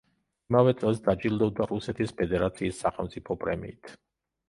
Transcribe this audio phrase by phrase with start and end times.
[0.51, 3.97] იმავე წელს დაჯილდოვდა რუსეთის ფედერაციის სახელმწიფო პრემიით.